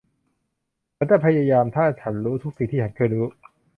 [0.95, 3.25] ฉันจะพยายามถ้าฉันรู้ทุกสิ่งที่ฉันเคยรู้